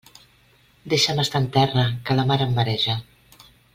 [0.93, 2.97] Deixa'm estar en terra, que la mar em mareja.